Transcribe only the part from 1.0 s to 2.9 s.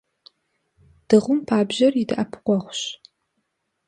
Дыгъум пабжьэр и дэӀэпыкъуэгъущ.